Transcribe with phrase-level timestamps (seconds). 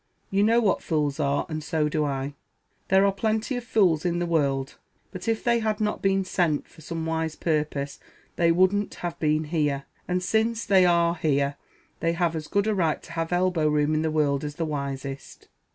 [0.31, 2.33] You know what fools are, and so do I.
[2.87, 4.77] There are plenty of fools in the world;
[5.11, 7.99] but if they had not been sent for some wise purpose
[8.35, 11.55] they wouldn't have been here; and since they are here
[11.99, 14.65] they have as good a right to have elbow room in the world as the
[14.65, 15.49] wisest.